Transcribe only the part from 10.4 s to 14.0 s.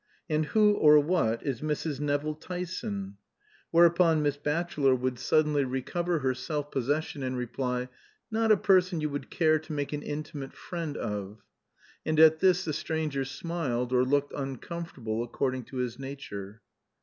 friend of." And at this the stranger smiled